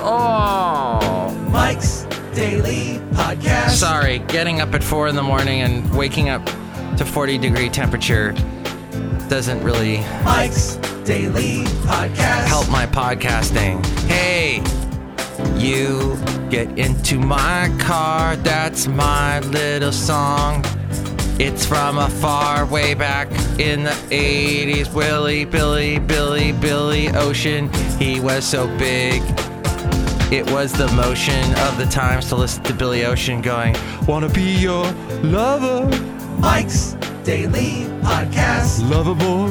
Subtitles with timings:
[0.02, 0.75] oh.
[3.76, 6.46] Sorry, getting up at four in the morning and waking up
[6.96, 8.32] to 40 degree temperature
[9.28, 12.46] doesn't really Mike's Daily Podcast.
[12.46, 13.86] help my podcasting.
[14.08, 14.64] Hey,
[15.60, 16.18] you
[16.50, 18.38] get into my car.
[18.38, 20.64] That's my little song.
[21.38, 23.30] It's from a far way back
[23.60, 24.94] in the 80s.
[24.94, 27.70] Willie, Billy, Billy, Billy Ocean.
[28.00, 29.22] He was so big.
[30.32, 33.76] It was the motion of the times to listen to Billy Ocean going,
[34.08, 34.86] Wanna be your
[35.22, 35.86] lover,
[36.40, 38.90] Mike's Daily Podcast.
[38.90, 39.50] Lovable.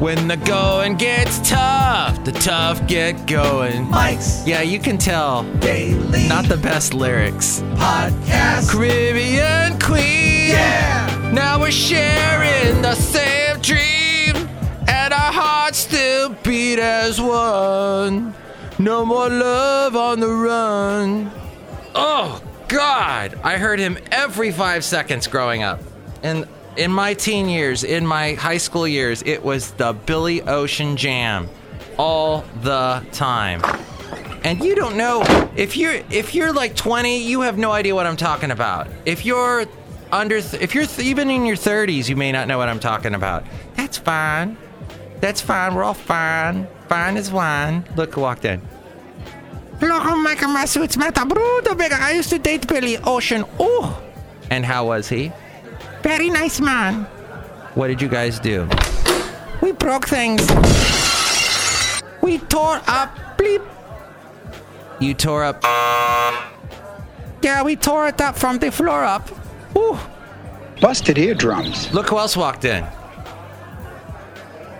[0.00, 3.88] When the going gets tough, the tough get going.
[3.90, 5.44] Mike's Yeah, you can tell.
[5.60, 7.60] Daily Not the best lyrics.
[7.76, 8.70] Podcast.
[8.70, 10.48] Caribbean Queen.
[10.50, 11.30] Yeah.
[11.32, 14.48] Now we're sharing the same dream,
[14.88, 18.34] and our hearts still beat as one.
[18.78, 21.30] No more love on the run.
[21.94, 23.38] Oh, God.
[23.44, 25.80] I heard him every five seconds growing up.
[26.22, 30.96] And in my teen years, in my high school years, it was the Billy Ocean
[30.96, 31.48] Jam
[31.98, 33.62] all the time.
[34.42, 35.22] And you don't know
[35.56, 38.88] if you're if you're like 20, you have no idea what I'm talking about.
[39.06, 39.66] If you're
[40.12, 42.80] under th- if you're th- even in your 30s, you may not know what I'm
[42.80, 43.44] talking about.
[43.76, 44.56] That's fine.
[45.20, 45.74] That's fine.
[45.74, 46.66] We're all fine.
[46.88, 47.84] Fine as wine.
[47.96, 48.60] Look who walked in.
[49.80, 50.84] Hello, Michael Masu.
[50.84, 51.96] It's Mata Bruto Bega.
[52.00, 53.44] I used to date Billy Ocean.
[53.58, 54.00] Oh.
[54.50, 55.32] And how was he?
[56.02, 57.04] Very nice man.
[57.74, 58.68] What did you guys do?
[59.60, 60.46] We broke things.
[62.22, 63.16] We tore up.
[63.36, 63.66] Bleep.
[65.00, 65.62] You tore up.
[67.42, 69.30] Yeah, we tore it up from the floor up.
[69.76, 69.98] Ooh.
[70.80, 71.92] Busted eardrums.
[71.92, 72.84] Look who else walked in.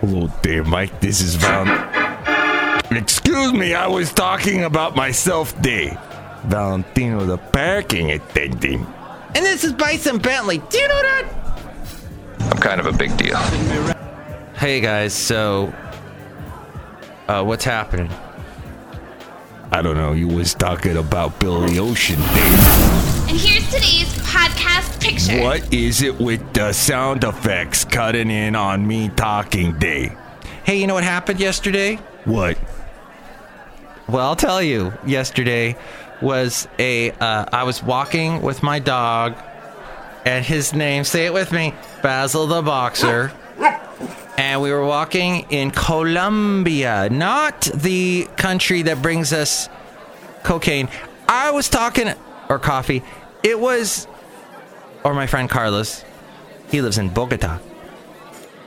[0.01, 0.99] Hello there, Mike.
[1.01, 1.65] This is Val.
[2.97, 6.01] Excuse me, I was talking about myself there.
[6.45, 8.87] Valentino, the parking attendant.
[9.35, 10.59] And this is Bison Bentley.
[10.59, 11.25] Do you know that?
[12.39, 13.35] I'm kind of a big deal.
[14.55, 15.73] Hey guys, so
[17.27, 18.09] uh, what's happening?
[19.71, 22.59] I don't know, you was talking about Billy Ocean there.
[23.27, 25.41] And here's today's podcast picture.
[25.41, 30.15] What is it with the sound effects cutting in on me talking day?
[30.63, 31.95] Hey, you know what happened yesterday?
[32.23, 32.57] What?
[34.07, 34.93] Well, I'll tell you.
[35.05, 35.75] Yesterday
[36.21, 39.35] was a uh, I was walking with my dog,
[40.25, 41.03] and his name.
[41.03, 43.31] Say it with me, Basil the boxer.
[44.37, 49.69] And we were walking in Colombia, not the country that brings us
[50.43, 50.89] cocaine.
[51.27, 52.13] I was talking
[52.49, 53.01] or coffee.
[53.43, 54.07] It was,
[55.03, 56.03] or my friend Carlos.
[56.69, 57.59] He lives in Bogota.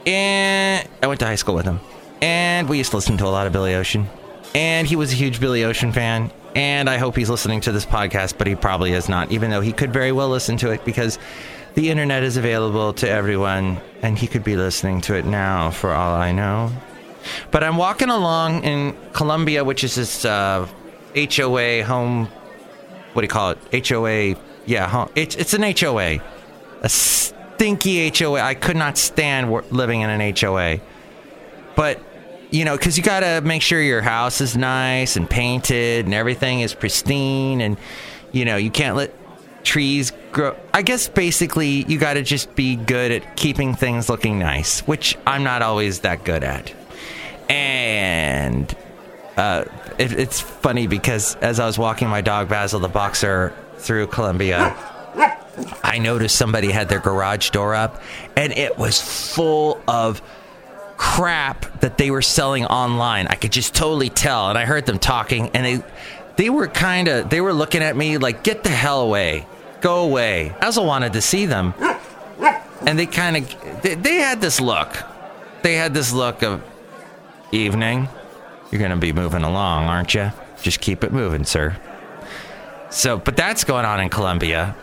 [0.07, 1.81] And I went to high school with him.
[2.23, 4.09] And we used to listen to a lot of Billy Ocean.
[4.55, 6.31] And he was a huge Billy Ocean fan.
[6.55, 9.61] And I hope he's listening to this podcast, but he probably is not, even though
[9.61, 11.19] he could very well listen to it because
[11.75, 13.81] the internet is available to everyone.
[14.03, 16.73] And he could be listening to it now, for all I know.
[17.51, 20.67] But I'm walking along in Colombia, which is this uh,
[21.15, 22.27] HOA home.
[23.13, 23.89] What do you call it?
[23.89, 24.37] HOA.
[24.67, 25.11] Yeah, home.
[25.15, 26.19] It's, it's an HOA.
[26.83, 28.41] A stinky HOA.
[28.41, 30.81] I could not stand living in an HOA.
[31.75, 32.01] But,
[32.51, 36.15] you know, because you got to make sure your house is nice and painted and
[36.15, 37.61] everything is pristine.
[37.61, 37.77] And,
[38.33, 39.15] you know, you can't let
[39.65, 40.57] trees grow.
[40.73, 45.17] I guess basically you got to just be good at keeping things looking nice, which
[45.27, 46.73] I'm not always that good at.
[47.51, 48.75] And
[49.37, 49.65] uh,
[49.99, 54.77] it, it's funny because as I was walking my dog Basil the boxer through Columbia.
[55.83, 58.01] I noticed somebody had their garage door up
[58.37, 59.01] and it was
[59.35, 60.23] full of
[60.99, 63.29] crap that they were selling online.
[63.29, 65.83] I could just totally tell and I heard them talking and they
[66.37, 69.47] they were kind of they were looking at me like get the hell away.
[69.81, 70.55] Go away.
[70.61, 71.73] I also wanted to see them.
[72.87, 74.97] And they kind of they, they had this look.
[75.63, 76.63] They had this look of
[77.53, 78.09] evening.
[78.71, 80.33] You're to be moving along, aren't you?
[80.61, 81.77] Just keep it moving, sir.
[82.91, 84.77] So, but that's going on in Colombia.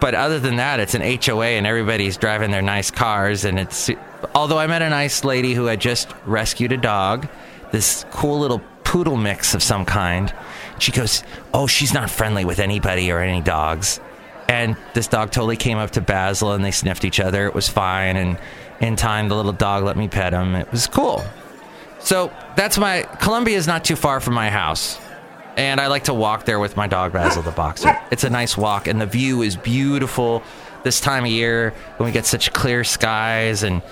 [0.00, 3.44] But other than that, it's an HOA and everybody's driving their nice cars.
[3.44, 3.90] And it's,
[4.34, 7.28] although I met a nice lady who had just rescued a dog,
[7.72, 10.32] this cool little poodle mix of some kind.
[10.78, 11.22] She goes,
[11.52, 14.00] "Oh, she's not friendly with anybody or any dogs."
[14.48, 17.46] And this dog totally came up to Basil and they sniffed each other.
[17.46, 18.16] It was fine.
[18.16, 18.38] And
[18.80, 20.54] in time, the little dog let me pet him.
[20.54, 21.22] It was cool.
[21.98, 24.98] So that's my Columbia is not too far from my house.
[25.58, 28.00] And I like to walk there with my dog Basil the boxer.
[28.10, 30.42] It's a nice walk and the view is beautiful
[30.84, 33.82] this time of year when we get such clear skies and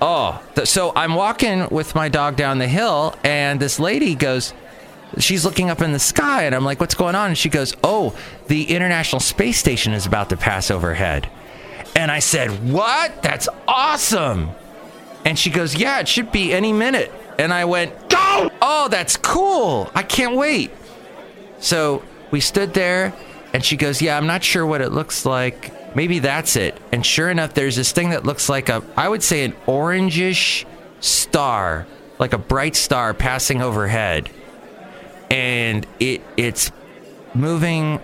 [0.00, 4.54] oh, th- so I'm walking with my dog down the hill and this lady goes
[5.18, 7.76] she's looking up in the sky and I'm like what's going on and she goes,
[7.84, 8.16] "Oh,
[8.48, 11.28] the International Space Station is about to pass overhead."
[11.94, 13.22] And I said, "What?
[13.22, 14.50] That's awesome."
[15.24, 17.12] And she goes, Yeah, it should be any minute.
[17.38, 18.50] And I went, Go!
[18.62, 19.90] Oh, that's cool.
[19.94, 20.70] I can't wait.
[21.60, 23.14] So we stood there,
[23.52, 25.94] and she goes, Yeah, I'm not sure what it looks like.
[25.94, 26.80] Maybe that's it.
[26.92, 30.64] And sure enough, there's this thing that looks like a, I would say, an orangish
[31.00, 31.86] star,
[32.18, 34.30] like a bright star passing overhead.
[35.30, 36.70] And it it's
[37.34, 38.00] moving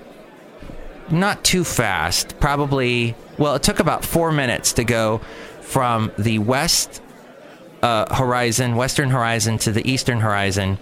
[1.11, 2.39] not too fast.
[2.41, 5.19] Probably, well, it took about four minutes to go
[5.61, 7.01] from the west
[7.83, 10.79] uh, horizon, western horizon, to the eastern horizon.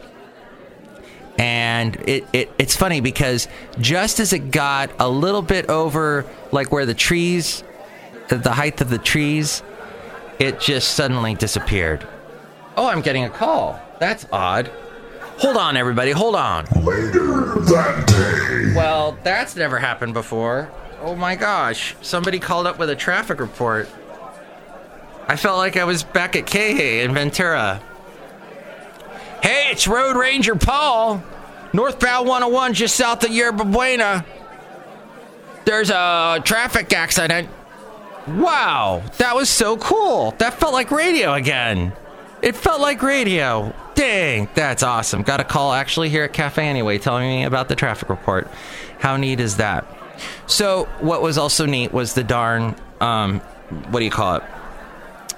[1.38, 3.48] And it, it it's funny because
[3.80, 7.64] just as it got a little bit over like where the trees,
[8.28, 9.62] the height of the trees,
[10.38, 12.06] it just suddenly disappeared.
[12.76, 13.80] Oh, I'm getting a call.
[13.98, 14.70] That's odd.
[15.38, 16.12] Hold on, everybody.
[16.12, 16.66] Hold on.
[16.82, 20.70] Later that day, Well, that's never happened before.
[21.02, 21.96] Oh my gosh.
[22.00, 23.88] Somebody called up with a traffic report.
[25.26, 27.80] I felt like I was back at KHAY in Ventura.
[29.44, 31.22] Hey, it's Road Ranger Paul.
[31.74, 34.24] Northbound 101 just south of Yerba Buena.
[35.66, 37.50] There's a traffic accident.
[38.26, 40.30] Wow, that was so cool.
[40.38, 41.92] That felt like radio again.
[42.40, 43.74] It felt like radio.
[43.94, 45.20] Dang, that's awesome.
[45.20, 48.48] Got a call actually here at Cafe Anyway telling me about the traffic report.
[48.98, 49.86] How neat is that?
[50.46, 53.40] So, what was also neat was the darn, um,
[53.90, 54.42] what do you call it?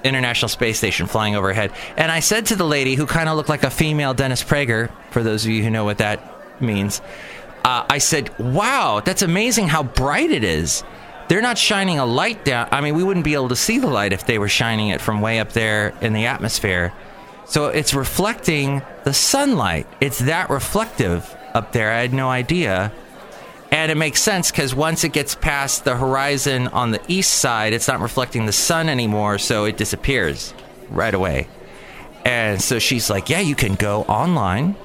[0.07, 1.73] International Space Station flying overhead.
[1.97, 4.91] And I said to the lady who kind of looked like a female Dennis Prager,
[5.11, 7.01] for those of you who know what that means,
[7.65, 10.85] uh, I said, wow, that's amazing how bright it is.
[11.29, 12.69] They're not shining a light down.
[12.71, 15.01] I mean, we wouldn't be able to see the light if they were shining it
[15.01, 16.93] from way up there in the atmosphere.
[17.47, 19.87] So it's reflecting the sunlight.
[20.01, 21.91] It's that reflective up there.
[21.91, 22.93] I had no idea.
[23.71, 27.73] And it makes sense because once it gets past the horizon on the east side,
[27.73, 30.55] it's not reflecting the sun anymore, so it disappears
[30.89, 31.49] right away.
[32.25, 34.77] And so she's like, Yeah, you can go online,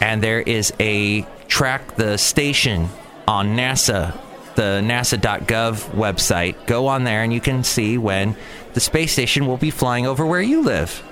[0.00, 2.88] and there is a track the station
[3.26, 4.18] on NASA,
[4.54, 6.66] the nasa.gov website.
[6.66, 8.36] Go on there, and you can see when
[8.74, 11.02] the space station will be flying over where you live.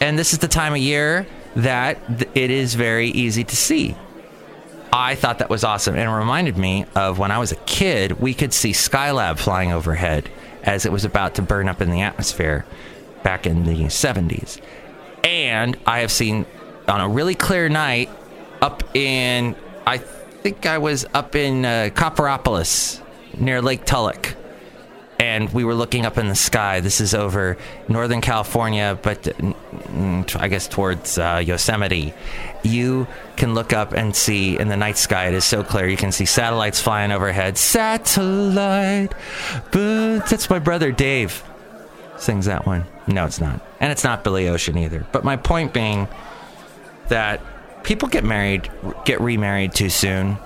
[0.00, 1.26] And this is the time of year
[1.56, 1.98] that
[2.34, 3.96] it is very easy to see.
[4.92, 5.94] I thought that was awesome.
[5.94, 9.72] And it reminded me of when I was a kid, we could see Skylab flying
[9.72, 10.30] overhead
[10.62, 12.66] as it was about to burn up in the atmosphere
[13.22, 14.60] back in the 70s.
[15.24, 16.46] And I have seen
[16.88, 18.10] on a really clear night
[18.60, 19.54] up in,
[19.86, 23.00] I think I was up in uh, Copperopolis
[23.38, 24.34] near Lake Tulloch.
[25.20, 26.80] And we were looking up in the sky.
[26.80, 27.58] This is over
[27.88, 29.28] Northern California, but
[30.34, 32.14] I guess towards uh, Yosemite.
[32.62, 35.26] You can look up and see in the night sky.
[35.28, 35.86] It is so clear.
[35.86, 37.58] You can see satellites flying overhead.
[37.58, 39.12] Satellite,
[39.70, 41.44] but that's my brother Dave
[42.16, 42.86] sings that one.
[43.06, 45.06] No, it's not, and it's not Billy Ocean either.
[45.12, 46.08] But my point being
[47.08, 47.40] that
[47.82, 48.70] people get married,
[49.04, 50.38] get remarried too soon.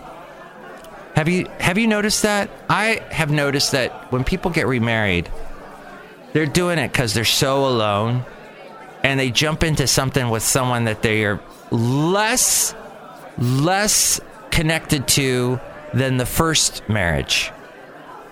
[1.15, 2.51] Have you have you noticed that?
[2.69, 5.31] I have noticed that when people get remarried,
[6.33, 8.25] they're doing it because they're so alone,
[9.05, 11.41] and they jump into something with someone that they are
[11.71, 12.75] less
[13.39, 15.61] less connected to
[15.93, 17.53] than the first marriage.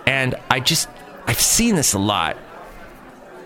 [0.06, 0.88] And I just
[1.26, 2.36] I've seen this a lot.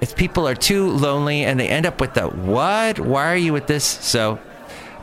[0.00, 2.98] If people are too lonely and they end up with the what?
[2.98, 3.84] Why are you with this?
[3.84, 4.38] So,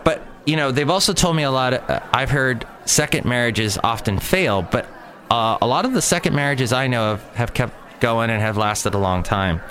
[0.03, 1.73] but you know, they've also told me a lot.
[1.73, 4.87] Of, uh, I've heard second marriages often fail, but
[5.29, 8.57] uh, a lot of the second marriages I know of have kept going and have
[8.57, 9.61] lasted a long time.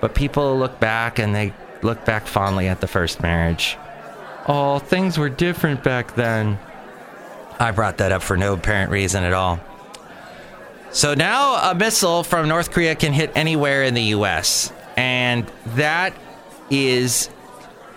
[0.00, 1.52] But people look back and they
[1.82, 3.76] look back fondly at the first marriage.
[4.46, 6.58] Oh, things were different back then.
[7.58, 9.60] I brought that up for no apparent reason at all.
[10.90, 16.14] So now a missile from North Korea can hit anywhere in the U.S., and that
[16.70, 17.28] is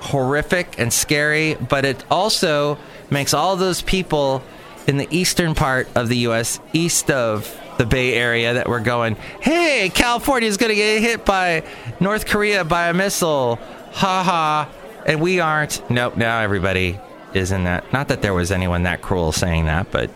[0.01, 2.77] horrific and scary, but it also
[3.11, 4.41] makes all those people
[4.87, 9.15] in the eastern part of the U.S., east of the Bay Area, that we're going,
[9.41, 11.63] hey, California is going to get hit by
[11.99, 13.57] North Korea by a missile.
[13.93, 14.69] Ha ha.
[15.05, 15.87] And we aren't.
[15.89, 16.99] Nope, now everybody.
[17.33, 20.09] is in that not that there was anyone that cruel saying that, but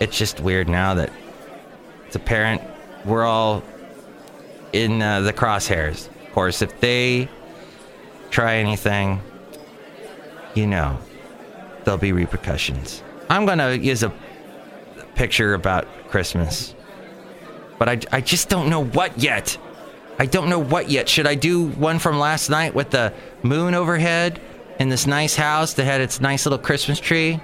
[0.00, 1.12] it's just weird now that
[2.06, 2.62] it's apparent
[3.04, 3.62] we're all
[4.72, 6.08] in uh, the crosshairs.
[6.26, 7.28] Of course, if they
[8.30, 9.20] try anything,
[10.54, 10.98] you know,
[11.88, 13.02] there'll be repercussions.
[13.30, 14.12] I'm gonna use a
[15.14, 16.74] picture about Christmas,
[17.78, 19.56] but I, I just don't know what yet.
[20.18, 21.08] I don't know what yet.
[21.08, 24.38] Should I do one from last night with the moon overhead
[24.78, 27.40] in this nice house that had its nice little Christmas tree?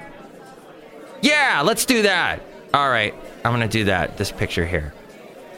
[1.23, 2.43] Yeah, let's do that.
[2.75, 3.15] All right,
[3.47, 4.19] I'm gonna do that.
[4.19, 4.93] This picture here.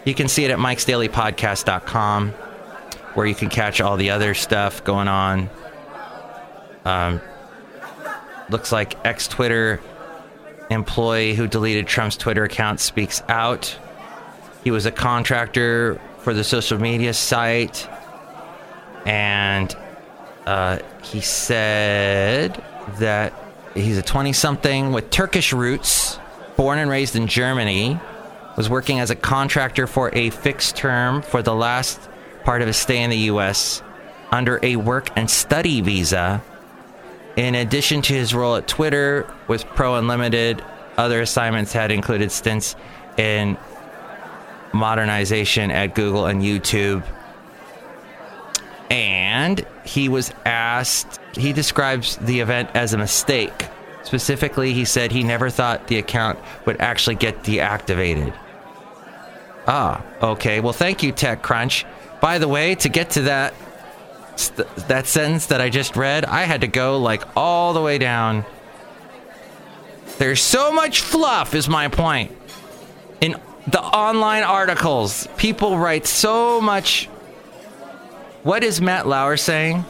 [0.04, 2.30] You can see it at mikesdailypodcast.com,
[3.14, 5.50] where you can catch all the other stuff going on.
[6.84, 7.20] Um,
[8.48, 9.80] looks like ex Twitter
[10.70, 13.78] employee who deleted Trump's Twitter account speaks out.
[14.64, 17.88] He was a contractor for the social media site,
[19.04, 19.74] and
[20.44, 22.62] uh, he said
[22.98, 23.32] that
[23.74, 26.18] he's a 20 something with Turkish roots,
[26.56, 27.98] born and raised in Germany,
[28.56, 32.00] was working as a contractor for a fixed term for the last
[32.44, 33.82] part of his stay in the U.S.
[34.30, 36.42] under a work and study visa.
[37.36, 40.64] In addition to his role at Twitter with Pro Unlimited,
[40.96, 42.74] other assignments had included stints
[43.18, 43.58] in
[44.72, 47.04] modernization at Google and YouTube.
[48.90, 53.66] And he was asked, he describes the event as a mistake.
[54.02, 58.32] Specifically, he said he never thought the account would actually get deactivated.
[59.66, 60.60] Ah, okay.
[60.60, 61.84] Well, thank you, TechCrunch.
[62.20, 63.52] By the way, to get to that
[64.36, 67.98] st- that sentence that I just read, I had to go like all the way
[67.98, 68.44] down.
[70.18, 72.36] There's so much fluff, is my point.
[73.20, 77.06] In the online articles, people write so much.
[78.42, 79.84] What is Matt Lauer saying?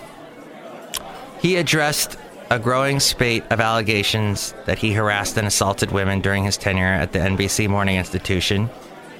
[1.40, 2.16] He addressed
[2.50, 7.12] a growing spate of allegations that he harassed and assaulted women during his tenure at
[7.12, 8.70] the NBC Morning Institution,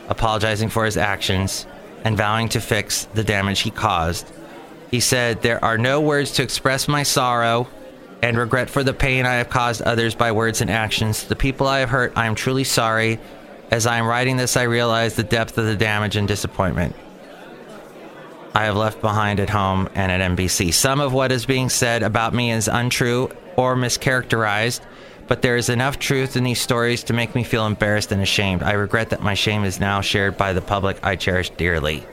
[0.09, 1.67] apologizing for his actions
[2.05, 4.31] and vowing to fix the damage he caused.
[4.97, 7.69] He said, There are no words to express my sorrow
[8.23, 11.25] and regret for the pain I have caused others by words and actions.
[11.25, 13.21] The people I have hurt, I am truly sorry.
[13.71, 16.97] As I am writing this, I realize the depth of the damage and disappointment
[18.55, 20.73] I have left behind at home and at NBC.
[20.73, 24.81] Some of what is being said about me is untrue or mischaracterized,
[25.27, 28.63] but there is enough truth in these stories to make me feel embarrassed and ashamed.
[28.63, 32.07] I regret that my shame is now shared by the public I cherish dearly.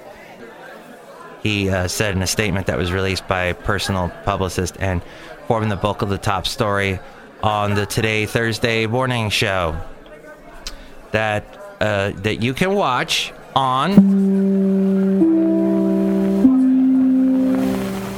[1.43, 5.03] He uh, said in a statement that was released by personal publicist and
[5.47, 6.99] forming the bulk of the top story
[7.43, 9.75] on the Today Thursday morning show
[11.11, 11.43] that
[11.81, 13.91] uh, that you can watch on.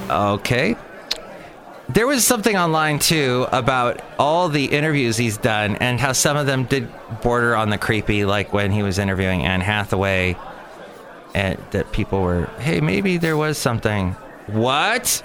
[0.09, 0.77] Okay.
[1.89, 6.45] There was something online too about all the interviews he's done and how some of
[6.45, 6.89] them did
[7.21, 10.35] border on the creepy, like when he was interviewing Anne Hathaway,
[11.35, 14.13] and that people were, hey, maybe there was something.
[14.47, 15.21] What?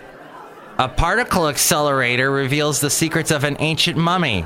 [0.77, 4.45] A particle accelerator reveals the secrets of an ancient mummy.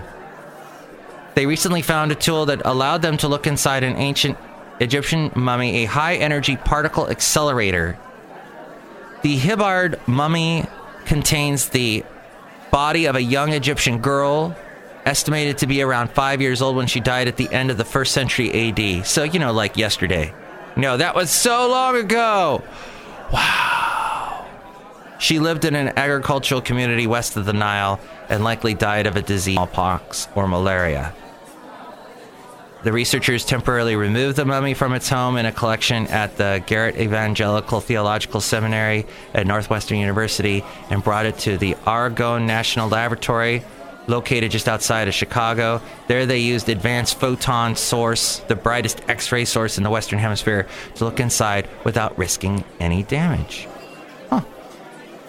[1.34, 4.36] They recently found a tool that allowed them to look inside an ancient
[4.78, 7.98] Egyptian mummy, a high energy particle accelerator.
[9.22, 10.66] The Hibbard mummy
[11.06, 12.04] contains the
[12.70, 14.54] body of a young Egyptian girl,
[15.06, 17.86] estimated to be around five years old when she died at the end of the
[17.86, 19.06] first century AD.
[19.06, 20.34] So, you know, like yesterday.
[20.76, 22.62] No, that was so long ago.
[23.32, 24.46] Wow.
[25.18, 29.22] She lived in an agricultural community west of the Nile and likely died of a
[29.22, 31.14] disease, smallpox or malaria.
[32.82, 36.96] The researchers temporarily removed the mummy from its home in a collection at the Garrett
[36.96, 43.62] Evangelical Theological Seminary at Northwestern University and brought it to the Argonne National Laboratory,
[44.06, 45.80] located just outside of Chicago.
[46.08, 51.04] There they used advanced photon source, the brightest X-ray source in the Western Hemisphere, to
[51.04, 53.68] look inside without risking any damage.
[54.30, 54.40] Huh.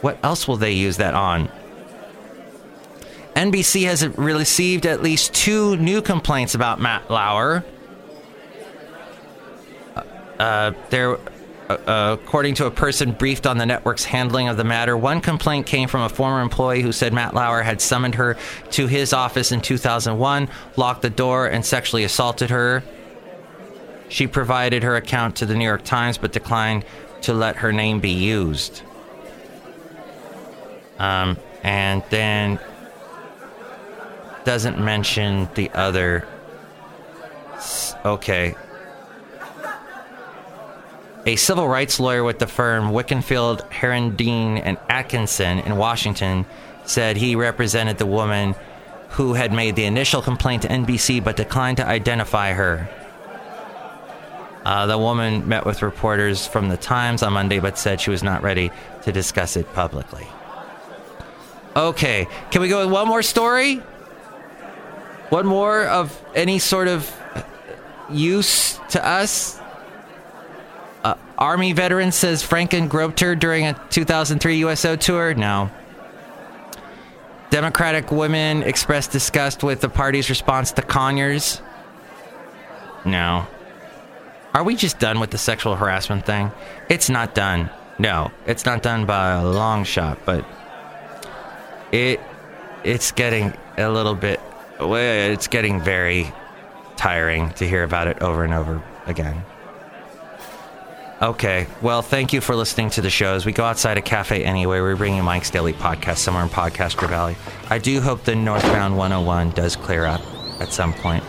[0.01, 1.49] What else will they use that on?
[3.35, 7.65] NBC has received at least two new complaints about Matt Lauer.
[10.39, 11.17] Uh, there,
[11.69, 15.65] uh, according to a person briefed on the network's handling of the matter, one complaint
[15.65, 18.37] came from a former employee who said Matt Lauer had summoned her
[18.71, 22.83] to his office in 2001, locked the door, and sexually assaulted her.
[24.09, 26.85] She provided her account to the New York Times but declined
[27.21, 28.83] to let her name be used.
[30.99, 32.59] Um, and then
[34.43, 36.27] doesn't mention the other.
[38.05, 38.55] Okay.
[41.27, 46.45] A civil rights lawyer with the firm Wilkenfeld, Herendeen, and Atkinson in Washington
[46.85, 48.53] said he represented the woman
[49.09, 52.87] who had made the initial complaint to NBC but declined to identify her.
[54.63, 58.21] Uh, the woman met with reporters from the Times on Monday but said she was
[58.21, 60.27] not ready to discuss it publicly.
[61.75, 63.77] Okay, can we go with one more story?
[65.29, 67.11] One more of any sort of
[68.11, 69.59] use to us?
[71.37, 75.33] Army veteran says Franken groped her during a 2003 USO tour?
[75.33, 75.69] No.
[77.49, 81.61] Democratic women expressed disgust with the party's response to Conyers?
[83.03, 83.47] No.
[84.53, 86.51] Are we just done with the sexual harassment thing?
[86.89, 87.69] It's not done.
[87.99, 90.45] No, it's not done by a long shot, but
[91.91, 92.19] it
[92.83, 94.39] it's getting a little bit
[94.79, 96.31] it's getting very
[96.97, 99.43] tiring to hear about it over and over again.
[101.25, 103.33] Okay, well, thank you for listening to the show.
[103.33, 107.09] As we go outside a cafe anyway, we're bringing Mike's Daily Podcast somewhere in Podcaster
[107.09, 107.35] Valley.
[107.67, 110.21] I do hope the northbound 101 does clear up
[110.61, 111.23] at some point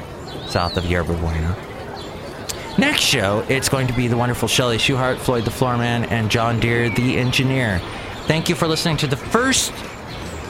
[0.49, 1.57] south of Yerba Buena.
[2.76, 6.61] Next show, it's going to be the wonderful Shelley Schuhart, Floyd the Floorman, and John
[6.61, 7.79] Deere the Engineer.
[8.26, 9.73] Thank you for listening to the first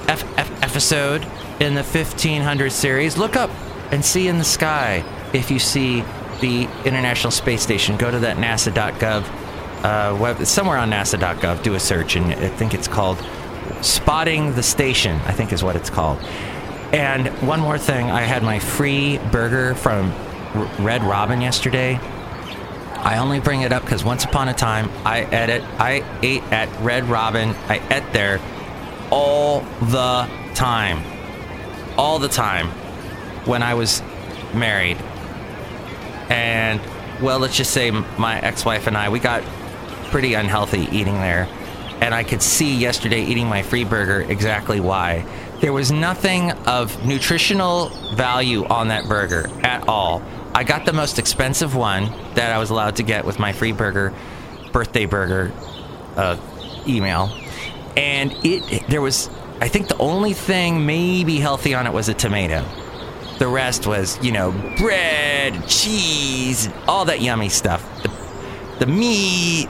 [0.09, 1.23] F- F- episode
[1.61, 3.17] in the 1500 series.
[3.17, 3.51] Look up
[3.93, 6.03] and see in the sky if you see
[6.41, 7.97] the International Space Station.
[7.97, 9.25] Go to that NASA.gov
[9.85, 11.63] uh, web, somewhere on NASA.gov.
[11.63, 13.25] Do a search, and I think it's called
[13.83, 15.21] Spotting the Station.
[15.27, 16.19] I think is what it's called.
[16.93, 20.13] And one more thing, I had my free burger from
[20.79, 21.99] Red Robin yesterday.
[23.07, 26.69] I only bring it up because once upon a time I ate I ate at
[26.81, 27.51] Red Robin.
[27.69, 28.41] I ate there
[29.11, 31.03] all the time,
[31.97, 32.69] all the time
[33.47, 34.03] when I was
[34.55, 34.99] married.
[36.29, 36.81] And
[37.21, 39.43] well, let's just say my ex-wife and I we got
[40.11, 41.49] pretty unhealthy eating there,
[42.01, 45.25] and I could see yesterday eating my free burger exactly why.
[45.61, 50.23] There was nothing of nutritional value on that burger at all.
[50.55, 53.73] I got the most expensive one that I was allowed to get with my free
[53.73, 54.13] burger,
[54.73, 55.53] birthday burger
[56.17, 56.37] uh,
[56.87, 57.31] email.
[57.97, 62.15] And it, there was, I think the only thing maybe healthy on it was a
[62.15, 62.65] tomato.
[63.39, 67.85] The rest was, you know, bread, cheese, all that yummy stuff.
[68.03, 69.69] The, the meat,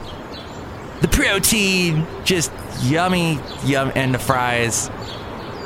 [1.01, 2.51] the protein, just
[2.81, 4.89] yummy, yum, and the fries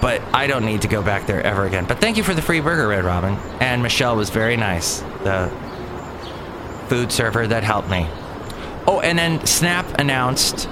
[0.02, 1.86] but I don't need to go back there ever again.
[1.86, 3.36] But thank you for the free burger, Red Robin.
[3.62, 5.50] And Michelle was very nice, the
[6.88, 8.10] food server that helped me.
[8.88, 10.68] Oh, and then Snap announced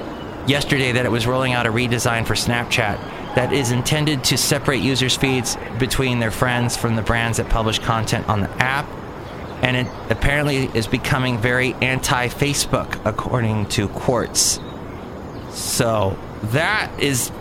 [0.47, 2.97] yesterday that it was rolling out a redesign for Snapchat
[3.35, 7.79] that is intended to separate users' feeds between their friends from the brands that publish
[7.79, 8.87] content on the app.
[9.61, 14.59] And it apparently is becoming very anti Facebook, according to Quartz.
[15.51, 17.31] So that is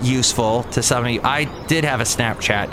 [0.00, 1.20] useful to some of you.
[1.22, 2.72] I did have a Snapchat,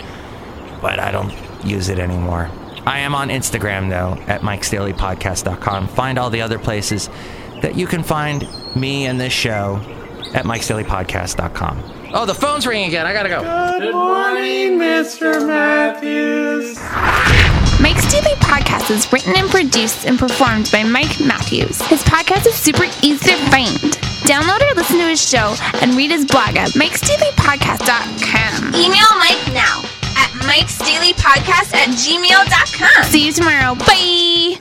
[0.80, 1.32] but I don't
[1.64, 2.50] use it anymore.
[2.86, 5.88] I am on Instagram though at mikesdailypodcast.com.
[5.88, 7.08] Find all the other places
[7.62, 9.80] that you can find me and this show
[10.34, 12.03] at mikesdailypodcast.com.
[12.16, 13.06] Oh, the phone's ringing again.
[13.06, 13.40] I gotta go.
[13.80, 15.44] Good morning, Mr.
[15.44, 16.78] Matthews.
[17.80, 21.82] Mike's Daily Podcast is written and produced and performed by Mike Matthews.
[21.88, 23.98] His podcast is super easy to find.
[24.30, 28.74] Download or listen to his show and read his blog at mikesdailypodcast.com.
[28.74, 29.82] Email Mike now
[30.16, 33.04] at mikesdailypodcast at gmail.com.
[33.10, 33.74] See you tomorrow.
[33.74, 34.60] Bye.